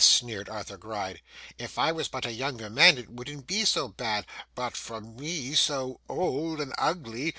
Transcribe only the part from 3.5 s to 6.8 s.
so bad; but for me, so old and